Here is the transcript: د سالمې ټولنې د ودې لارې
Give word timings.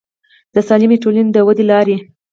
د 0.53 0.55
سالمې 0.67 0.97
ټولنې 1.03 1.31
د 1.33 1.37
ودې 1.47 1.65
لارې 1.71 1.97